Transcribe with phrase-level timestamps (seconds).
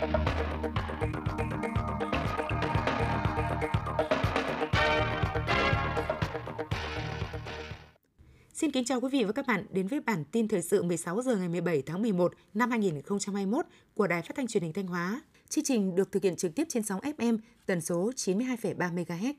[0.00, 0.08] Xin
[8.70, 11.36] kính chào quý vị và các bạn đến với bản tin thời sự 16 giờ
[11.36, 15.22] ngày 17 tháng 11 năm 2021 của Đài Phát thanh Truyền hình Thanh Hóa.
[15.48, 19.34] Chương trình được thực hiện trực tiếp trên sóng FM tần số 92,3 MHz.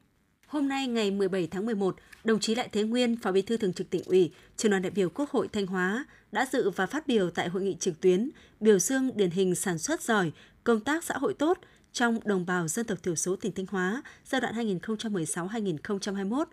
[0.51, 3.73] Hôm nay ngày 17 tháng 11, đồng chí Lại Thế Nguyên, Phó Bí thư Thường
[3.73, 7.07] trực Tỉnh ủy, Trường đoàn đại biểu Quốc hội Thanh Hóa đã dự và phát
[7.07, 10.31] biểu tại hội nghị trực tuyến biểu dương điển hình sản xuất giỏi,
[10.63, 11.57] công tác xã hội tốt
[11.93, 16.45] trong đồng bào dân tộc thiểu số tỉnh Thanh Hóa giai đoạn 2016-2021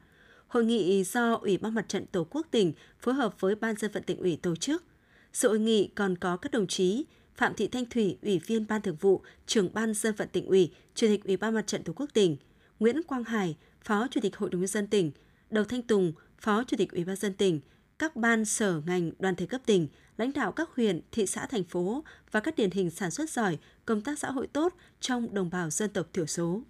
[0.49, 3.91] Hội nghị do Ủy ban Mặt trận Tổ quốc tỉnh phối hợp với Ban dân
[3.93, 4.85] vận tỉnh ủy tổ chức.
[5.33, 7.05] Sự hội nghị còn có các đồng chí
[7.37, 10.73] Phạm Thị Thanh Thủy, Ủy viên Ban Thường vụ, Trưởng Ban dân vận tỉnh ủy,
[10.95, 12.37] Chủ tịch Ủy ban Mặt trận Tổ quốc tỉnh,
[12.80, 15.11] Nguyễn Quang Hải, Phó Chủ tịch Hội đồng nhân dân tỉnh,
[15.51, 17.61] Đầu Thanh Tùng, Phó Chủ tịch Ủy ban dân tỉnh,
[17.98, 21.65] các ban sở ngành đoàn thể cấp tỉnh, lãnh đạo các huyện, thị xã, thành
[21.65, 25.51] phố và các điển hình sản xuất giỏi, công tác xã hội tốt trong đồng
[25.51, 26.63] bào dân tộc thiểu số.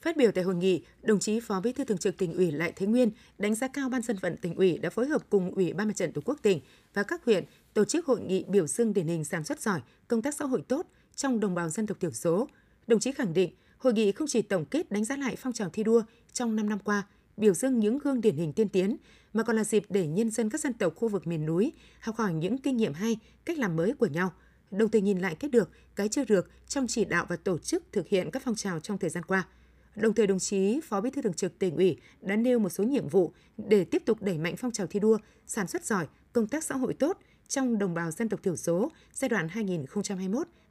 [0.00, 2.72] Phát biểu tại hội nghị, đồng chí Phó Bí thư Thường trực Tỉnh ủy Lại
[2.76, 5.72] Thế Nguyên đánh giá cao Ban dân vận tỉnh ủy đã phối hợp cùng Ủy
[5.72, 6.60] ban Mặt trận Tổ quốc tỉnh
[6.94, 10.22] và các huyện tổ chức hội nghị biểu dương điển hình sản xuất giỏi, công
[10.22, 12.48] tác xã hội tốt trong đồng bào dân tộc thiểu số.
[12.86, 15.70] Đồng chí khẳng định, hội nghị không chỉ tổng kết đánh giá lại phong trào
[15.70, 18.96] thi đua trong 5 năm qua, biểu dương những gương điển hình tiên tiến,
[19.32, 22.16] mà còn là dịp để nhân dân các dân tộc khu vực miền núi học
[22.16, 24.32] hỏi những kinh nghiệm hay, cách làm mới của nhau,
[24.70, 27.84] đồng thời nhìn lại cái được, cái chưa được trong chỉ đạo và tổ chức
[27.92, 29.46] thực hiện các phong trào trong thời gian qua–
[29.96, 32.84] Đồng thời đồng chí Phó Bí thư Thường trực Tỉnh ủy đã nêu một số
[32.84, 36.46] nhiệm vụ để tiếp tục đẩy mạnh phong trào thi đua, sản xuất giỏi, công
[36.46, 39.48] tác xã hội tốt trong đồng bào dân tộc thiểu số giai đoạn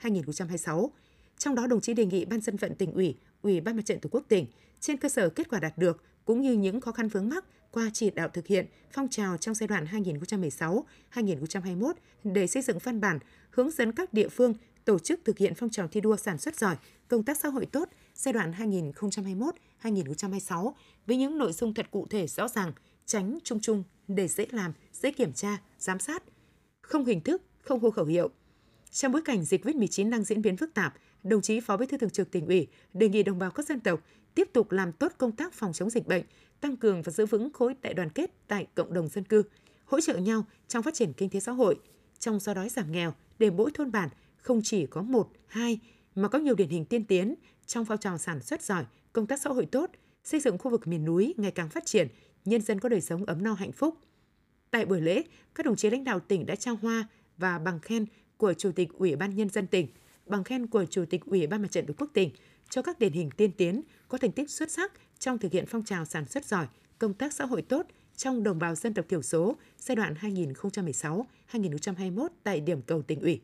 [0.01, 0.89] 2021-2026.
[1.37, 3.99] Trong đó đồng chí đề nghị Ban dân vận tỉnh ủy, Ủy ban Mặt trận
[3.99, 4.45] Tổ quốc tỉnh
[4.79, 7.89] trên cơ sở kết quả đạt được cũng như những khó khăn vướng mắc qua
[7.93, 9.85] chỉ đạo thực hiện phong trào trong giai đoạn
[11.13, 13.19] 2016-2021 để xây dựng văn bản
[13.51, 14.53] hướng dẫn các địa phương
[14.85, 16.75] tổ chức thực hiện phong trào thi đua sản xuất giỏi,
[17.07, 18.53] công tác xã hội tốt giai đoạn
[19.83, 20.71] 2021-2026
[21.05, 22.73] với những nội dung thật cụ thể rõ ràng,
[23.05, 26.23] tránh chung chung để dễ làm, dễ kiểm tra, giám sát,
[26.81, 28.29] không hình thức, không hô khẩu hiệu.
[28.91, 30.93] Trong bối cảnh dịch COVID-19 đang diễn biến phức tạp,
[31.23, 33.79] đồng chí Phó Bí thư Thường trực Tỉnh ủy đề nghị đồng bào các dân
[33.79, 34.01] tộc
[34.35, 36.23] tiếp tục làm tốt công tác phòng chống dịch bệnh,
[36.61, 39.43] tăng cường và giữ vững khối đại đoàn kết tại cộng đồng dân cư,
[39.85, 41.79] hỗ trợ nhau trong phát triển kinh tế xã hội,
[42.19, 45.79] trong xóa đói giảm nghèo để mỗi thôn bản không chỉ có một, hai
[46.15, 49.41] mà có nhiều điển hình tiên tiến trong phong trào sản xuất giỏi, công tác
[49.41, 49.89] xã hội tốt,
[50.23, 52.07] xây dựng khu vực miền núi ngày càng phát triển,
[52.45, 53.97] nhân dân có đời sống ấm no hạnh phúc.
[54.71, 55.23] Tại buổi lễ,
[55.55, 58.05] các đồng chí lãnh đạo tỉnh đã trao hoa và bằng khen
[58.37, 59.87] của Chủ tịch Ủy ban Nhân dân tỉnh,
[60.25, 62.29] bằng khen của Chủ tịch Ủy ban Mặt trận Tổ quốc tỉnh
[62.71, 65.83] cho các điển hình tiên tiến có thành tích xuất sắc trong thực hiện phong
[65.83, 66.67] trào sản xuất giỏi,
[66.97, 67.85] công tác xã hội tốt
[68.17, 70.13] trong đồng bào dân tộc thiểu số giai đoạn
[71.51, 73.41] 2016-2021 tại điểm cầu tỉnh ủy.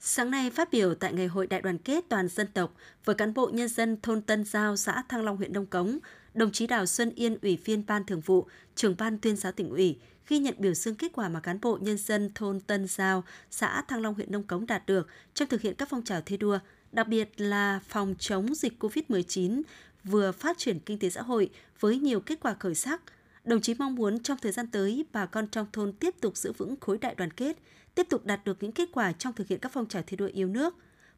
[0.00, 3.34] Sáng nay phát biểu tại Ngày hội Đại đoàn kết toàn dân tộc với cán
[3.34, 5.98] bộ nhân dân thôn Tân Giao, xã Thăng Long, huyện Đông Cống,
[6.34, 9.70] đồng chí Đào Xuân Yên, Ủy viên Ban Thường vụ, trưởng Ban tuyên giáo tỉnh
[9.70, 9.98] ủy,
[10.28, 13.82] ghi nhận biểu dương kết quả mà cán bộ nhân dân thôn Tân Giao, xã
[13.82, 16.58] Thăng Long, huyện Đông Cống đạt được trong thực hiện các phong trào thi đua,
[16.92, 19.62] đặc biệt là phòng chống dịch COVID-19,
[20.04, 23.02] vừa phát triển kinh tế xã hội với nhiều kết quả khởi sắc.
[23.44, 26.52] Đồng chí mong muốn trong thời gian tới, bà con trong thôn tiếp tục giữ
[26.52, 27.56] vững khối đại đoàn kết,
[27.94, 30.30] tiếp tục đạt được những kết quả trong thực hiện các phong trào thi đua
[30.32, 30.74] yêu nước.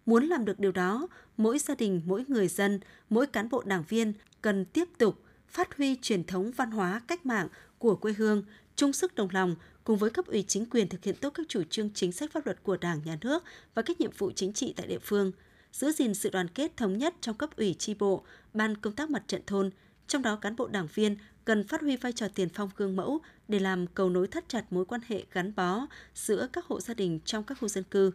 [0.06, 2.80] Muốn làm được điều đó, mỗi gia đình, mỗi người dân,
[3.10, 4.12] mỗi cán bộ đảng viên
[4.42, 7.48] cần tiếp tục phát huy truyền thống văn hóa cách mạng
[7.78, 8.44] của quê hương,
[8.76, 11.62] chung sức đồng lòng cùng với cấp ủy chính quyền thực hiện tốt các chủ
[11.70, 14.74] trương chính sách pháp luật của Đảng, Nhà nước và các nhiệm vụ chính trị
[14.76, 15.32] tại địa phương,
[15.78, 18.24] giữ gìn sự đoàn kết thống nhất trong cấp ủy tri bộ,
[18.54, 19.70] ban công tác mặt trận thôn,
[20.06, 23.20] trong đó cán bộ đảng viên cần phát huy vai trò tiền phong gương mẫu
[23.48, 26.94] để làm cầu nối thắt chặt mối quan hệ gắn bó giữa các hộ gia
[26.94, 28.10] đình trong các khu dân cư.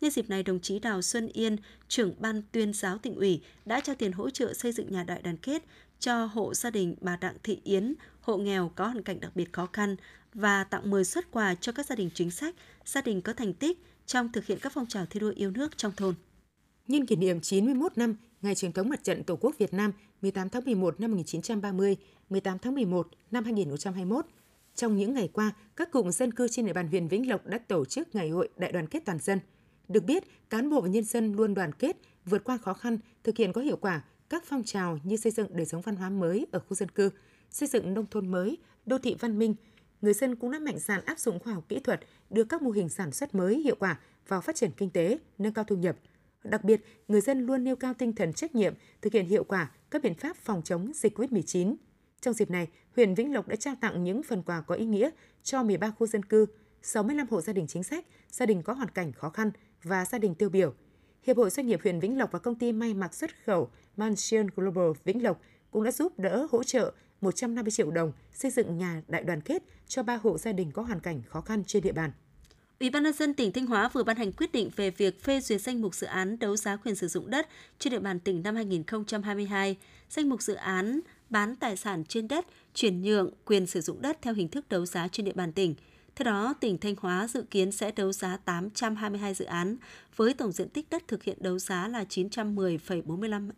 [0.00, 1.56] Nhân dịp này, đồng chí Đào Xuân Yên,
[1.88, 5.22] trưởng ban tuyên giáo tỉnh ủy đã trao tiền hỗ trợ xây dựng nhà đại
[5.22, 5.62] đoàn kết
[6.00, 9.52] cho hộ gia đình bà Đặng Thị Yến, hộ nghèo có hoàn cảnh đặc biệt
[9.52, 9.96] khó khăn
[10.34, 12.54] và tặng 10 xuất quà cho các gia đình chính sách,
[12.84, 15.76] gia đình có thành tích trong thực hiện các phong trào thi đua yêu nước
[15.76, 16.14] trong thôn.
[16.88, 19.92] Nhân kỷ niệm 91 năm Ngày truyền thống Mặt trận Tổ quốc Việt Nam
[20.22, 21.96] 18 tháng 11 năm 1930,
[22.30, 24.26] 18 tháng 11 năm 2021,
[24.74, 27.58] trong những ngày qua, các cụm dân cư trên địa bàn huyện Vĩnh Lộc đã
[27.58, 29.40] tổ chức Ngày hội Đại đoàn kết toàn dân.
[29.88, 33.36] Được biết, cán bộ và nhân dân luôn đoàn kết, vượt qua khó khăn, thực
[33.36, 36.46] hiện có hiệu quả các phong trào như xây dựng đời sống văn hóa mới
[36.52, 37.10] ở khu dân cư,
[37.50, 39.54] xây dựng nông thôn mới, đô thị văn minh.
[40.00, 42.00] Người dân cũng đã mạnh dạn áp dụng khoa học kỹ thuật,
[42.30, 43.98] đưa các mô hình sản xuất mới hiệu quả
[44.28, 45.96] vào phát triển kinh tế, nâng cao thu nhập.
[46.50, 49.70] Đặc biệt, người dân luôn nêu cao tinh thần trách nhiệm, thực hiện hiệu quả
[49.90, 51.74] các biện pháp phòng chống dịch COVID-19
[52.20, 55.10] trong dịp này, huyện Vĩnh Lộc đã trao tặng những phần quà có ý nghĩa
[55.42, 56.46] cho 13 khu dân cư,
[56.82, 59.50] 65 hộ gia đình chính sách, gia đình có hoàn cảnh khó khăn
[59.82, 60.74] và gia đình tiêu biểu.
[61.22, 64.46] Hiệp hội Doanh nghiệp huyện Vĩnh Lộc và công ty may mặc xuất khẩu Mansion
[64.56, 65.40] Global Vĩnh Lộc
[65.70, 69.62] cũng đã giúp đỡ hỗ trợ 150 triệu đồng xây dựng nhà đại đoàn kết
[69.86, 72.12] cho ba hộ gia đình có hoàn cảnh khó khăn trên địa bàn.
[72.80, 75.40] Ủy ban nhân dân tỉnh Thanh Hóa vừa ban hành quyết định về việc phê
[75.40, 77.48] duyệt danh mục dự án đấu giá quyền sử dụng đất
[77.78, 79.76] trên địa bàn tỉnh năm 2022.
[80.10, 84.18] Danh mục dự án bán tài sản trên đất, chuyển nhượng quyền sử dụng đất
[84.22, 85.74] theo hình thức đấu giá trên địa bàn tỉnh.
[86.16, 89.76] Theo đó, tỉnh Thanh Hóa dự kiến sẽ đấu giá 822 dự án
[90.16, 93.50] với tổng diện tích đất thực hiện đấu giá là 910,45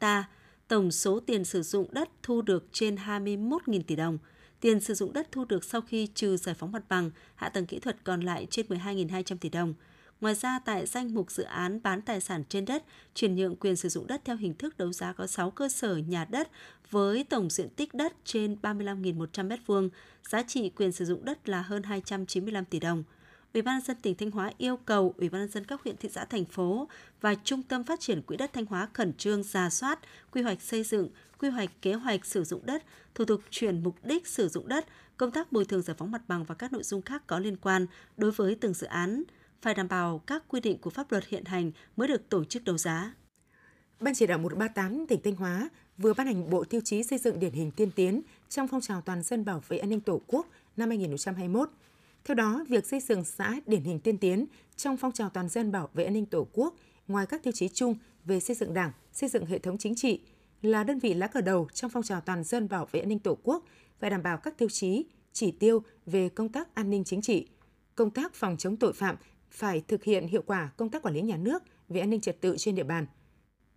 [0.00, 0.24] ha.
[0.68, 4.18] Tổng số tiền sử dụng đất thu được trên 21.000 tỷ đồng.
[4.60, 7.66] Tiền sử dụng đất thu được sau khi trừ giải phóng mặt bằng, hạ tầng
[7.66, 9.74] kỹ thuật còn lại trên 12.200 tỷ đồng.
[10.20, 12.84] Ngoài ra, tại danh mục dự án bán tài sản trên đất,
[13.14, 15.96] chuyển nhượng quyền sử dụng đất theo hình thức đấu giá có 6 cơ sở
[15.96, 16.48] nhà đất
[16.90, 19.88] với tổng diện tích đất trên 35.100 m2,
[20.30, 23.04] giá trị quyền sử dụng đất là hơn 295 tỷ đồng.
[23.54, 25.96] Ủy ban nhân dân tỉnh Thanh Hóa yêu cầu Ủy ban nhân dân các huyện
[25.96, 26.88] thị xã thành phố
[27.20, 29.98] và Trung tâm Phát triển Quỹ đất Thanh Hóa khẩn trương ra soát,
[30.30, 31.08] quy hoạch xây dựng,
[31.40, 32.82] quy hoạch kế hoạch sử dụng đất,
[33.14, 36.22] thủ tục chuyển mục đích sử dụng đất, công tác bồi thường giải phóng mặt
[36.28, 39.22] bằng và các nội dung khác có liên quan đối với từng dự án,
[39.62, 42.64] phải đảm bảo các quy định của pháp luật hiện hành mới được tổ chức
[42.64, 43.14] đấu giá.
[44.00, 47.40] Ban chỉ đạo 138 tỉnh Thanh Hóa vừa ban hành bộ tiêu chí xây dựng
[47.40, 50.46] điển hình tiên tiến trong phong trào toàn dân bảo vệ an ninh Tổ quốc
[50.76, 51.70] năm 2021.
[52.24, 54.46] Theo đó, việc xây dựng xã điển hình tiên tiến
[54.76, 56.74] trong phong trào toàn dân bảo vệ an ninh Tổ quốc,
[57.08, 57.94] ngoài các tiêu chí chung
[58.24, 60.20] về xây dựng Đảng, xây dựng hệ thống chính trị,
[60.62, 63.18] là đơn vị lá cờ đầu trong phong trào toàn dân bảo vệ an ninh
[63.18, 63.64] Tổ quốc,
[63.98, 67.48] phải đảm bảo các tiêu chí, chỉ tiêu về công tác an ninh chính trị,
[67.94, 69.16] công tác phòng chống tội phạm
[69.50, 72.40] phải thực hiện hiệu quả công tác quản lý nhà nước về an ninh trật
[72.40, 73.06] tự trên địa bàn.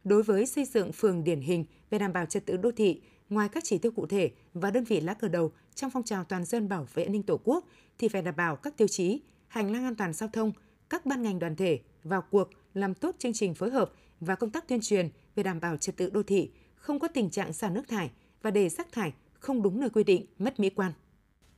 [0.03, 3.49] Đối với xây dựng phường điển hình về đảm bảo trật tự đô thị, ngoài
[3.49, 6.45] các chỉ tiêu cụ thể và đơn vị lá cờ đầu trong phong trào toàn
[6.45, 9.71] dân bảo vệ an ninh Tổ quốc thì phải đảm bảo các tiêu chí, hành
[9.71, 10.51] lang an toàn giao thông,
[10.89, 14.49] các ban ngành đoàn thể vào cuộc làm tốt chương trình phối hợp và công
[14.49, 16.51] tác tuyên truyền về đảm bảo trật tự đô thị,
[16.83, 20.03] không có tình trạng xả nước thải và để rác thải không đúng nơi quy
[20.03, 20.91] định, mất mỹ quan.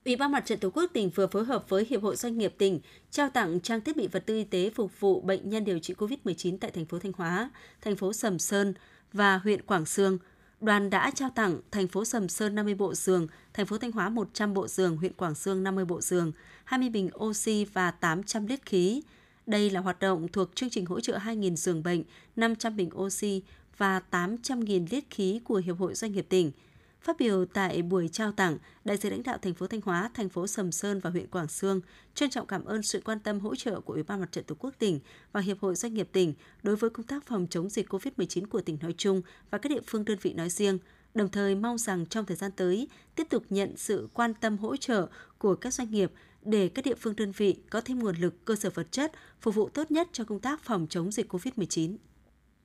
[0.05, 2.55] Ủy ban Mặt trận Tổ quốc tỉnh vừa phối hợp với Hiệp hội Doanh nghiệp
[2.57, 2.79] tỉnh
[3.11, 5.93] trao tặng trang thiết bị vật tư y tế phục vụ bệnh nhân điều trị
[5.93, 7.49] COVID-19 tại thành phố Thanh Hóa,
[7.81, 8.73] thành phố Sầm Sơn
[9.13, 10.17] và huyện Quảng Sương.
[10.61, 14.09] Đoàn đã trao tặng thành phố Sầm Sơn 50 bộ giường, thành phố Thanh Hóa
[14.09, 16.31] 100 bộ giường, huyện Quảng Sương 50 bộ giường,
[16.63, 19.01] 20 bình oxy và 800 lít khí.
[19.45, 22.03] Đây là hoạt động thuộc chương trình hỗ trợ 2.000 giường bệnh,
[22.35, 23.43] 500 bình oxy
[23.77, 26.51] và 800.000 lít khí của Hiệp hội Doanh nghiệp tỉnh–
[27.05, 30.29] Phát biểu tại buổi trao tặng, đại diện lãnh đạo thành phố Thanh Hóa, thành
[30.29, 31.81] phố Sầm Sơn và huyện Quảng Sương
[32.15, 34.55] trân trọng cảm ơn sự quan tâm hỗ trợ của Ủy ban Mặt trận Tổ
[34.59, 34.99] quốc tỉnh
[35.31, 36.33] và Hiệp hội Doanh nghiệp tỉnh
[36.63, 39.81] đối với công tác phòng chống dịch COVID-19 của tỉnh nói chung và các địa
[39.87, 40.77] phương đơn vị nói riêng,
[41.13, 44.75] đồng thời mong rằng trong thời gian tới tiếp tục nhận sự quan tâm hỗ
[44.77, 45.07] trợ
[45.37, 46.11] của các doanh nghiệp
[46.41, 49.11] để các địa phương đơn vị có thêm nguồn lực cơ sở vật chất
[49.41, 51.95] phục vụ tốt nhất cho công tác phòng chống dịch COVID-19.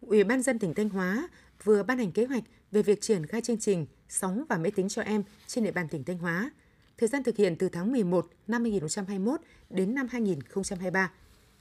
[0.00, 1.28] Ủy ban dân tỉnh Thanh Hóa
[1.64, 2.42] vừa ban hành kế hoạch
[2.72, 5.88] về việc triển khai chương trình sóng và máy tính cho em trên địa bàn
[5.88, 6.50] tỉnh Thanh Hóa.
[6.98, 11.12] Thời gian thực hiện từ tháng 11 năm 2021 đến năm 2023.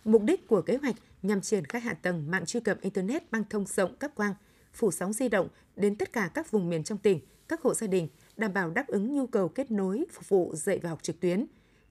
[0.03, 3.43] Mục đích của kế hoạch nhằm triển khai hạ tầng mạng truy cập Internet băng
[3.49, 4.33] thông rộng cấp quang,
[4.73, 7.87] phủ sóng di động đến tất cả các vùng miền trong tỉnh, các hộ gia
[7.87, 8.07] đình,
[8.37, 11.45] đảm bảo đáp ứng nhu cầu kết nối phục vụ dạy và học trực tuyến,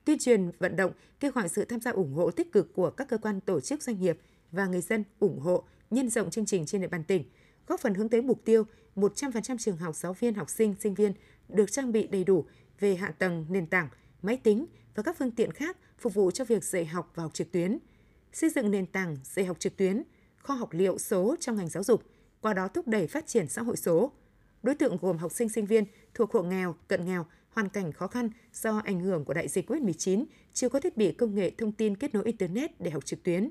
[0.05, 3.09] tuyên truyền vận động kêu gọi sự tham gia ủng hộ tích cực của các
[3.09, 4.19] cơ quan tổ chức doanh nghiệp
[4.53, 7.25] và người dân ủng hộ nhân rộng chương trình trên địa bàn tỉnh,
[7.67, 8.65] góp phần hướng tới mục tiêu
[8.97, 11.13] 100% trường học, giáo viên, học sinh, sinh viên
[11.49, 12.45] được trang bị đầy đủ
[12.81, 13.89] về hạ tầng, nền tảng,
[14.23, 17.35] máy tính và các phương tiện khác phục vụ cho việc dạy học và học
[17.35, 17.79] trực tuyến.
[18.33, 20.03] Xây dựng nền tảng dạy học trực tuyến,
[20.37, 22.03] kho học liệu số trong ngành giáo dục,
[22.41, 24.13] qua đó thúc đẩy phát triển xã hội số.
[24.63, 28.07] Đối tượng gồm học sinh sinh viên thuộc hộ nghèo, cận nghèo, hoàn cảnh khó
[28.07, 31.73] khăn do ảnh hưởng của đại dịch COVID-19, chưa có thiết bị công nghệ thông
[31.73, 33.51] tin kết nối Internet để học trực tuyến.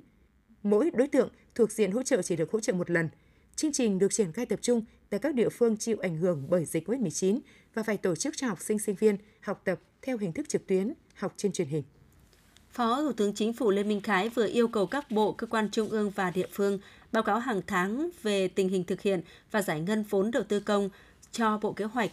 [0.69, 3.09] Mỗi đối tượng thuộc diện hỗ trợ chỉ được hỗ trợ một lần–
[3.57, 6.65] Chương trình được triển khai tập trung tại các địa phương chịu ảnh hưởng bởi
[6.65, 7.39] dịch COVID-19
[7.73, 10.67] và phải tổ chức cho học sinh sinh viên học tập theo hình thức trực
[10.67, 11.83] tuyến, học trên truyền hình.
[12.69, 15.69] Phó Thủ tướng Chính phủ Lê Minh Khái vừa yêu cầu các bộ, cơ quan
[15.71, 16.79] trung ương và địa phương
[17.11, 19.21] báo cáo hàng tháng về tình hình thực hiện
[19.51, 20.89] và giải ngân vốn đầu tư công
[21.31, 22.11] cho Bộ Kế hoạch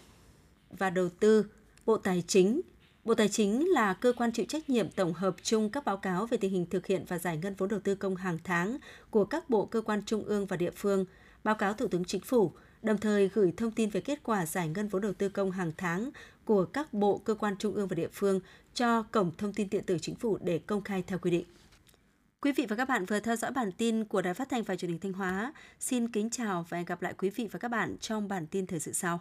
[0.71, 1.47] và Đầu tư,
[1.87, 2.61] Bộ Tài chính.
[3.05, 6.27] Bộ Tài chính là cơ quan chịu trách nhiệm tổng hợp chung các báo cáo
[6.27, 8.79] về tình hình thực hiện và giải ngân vốn đầu tư công hàng tháng
[9.11, 11.05] của các bộ, cơ quan trung ương và địa phương–
[11.45, 14.69] báo cáo Thủ tướng Chính phủ, đồng thời gửi thông tin về kết quả giải
[14.69, 16.11] ngân vốn đầu tư công hàng tháng
[16.45, 18.41] của các bộ, cơ quan trung ương và địa phương
[18.75, 21.45] cho Cổng Thông tin Điện tử Chính phủ để công khai theo quy định.
[22.41, 24.77] Quý vị và các bạn vừa theo dõi bản tin của Đài Phát thanh và
[24.77, 25.53] Truyền hình Thanh Hóa.
[25.81, 28.67] Xin kính chào và hẹn gặp lại quý vị và các bạn trong bản tin
[28.67, 29.21] thời sự sau.